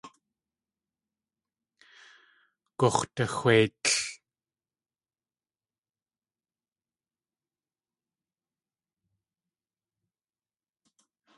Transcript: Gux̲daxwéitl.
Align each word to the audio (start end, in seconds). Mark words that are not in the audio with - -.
Gux̲daxwéitl. 2.79 3.93